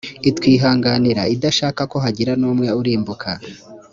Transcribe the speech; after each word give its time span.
itwihanganira 0.29 1.21
idashaka 1.35 1.81
ko 1.91 1.97
hagira 2.03 2.33
n 2.41 2.43
umwe 2.51 2.67
urimbuka 2.79 3.29